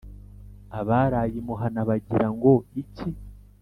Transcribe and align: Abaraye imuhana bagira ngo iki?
Abaraye 0.79 1.35
imuhana 1.41 1.79
bagira 1.89 2.27
ngo 2.35 2.51
iki? 2.81 3.09